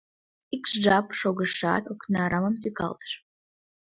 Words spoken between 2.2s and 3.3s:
рамым тӱкалтыш.